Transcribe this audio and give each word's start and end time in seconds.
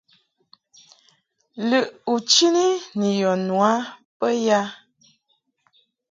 Lɨʼ 1.69 1.85
u 2.13 2.15
chini 2.31 2.65
ni 2.97 3.09
yɔ 3.21 3.31
nu 3.45 3.55
a 3.71 3.73
bə 4.19 4.27
ya? 4.45 4.59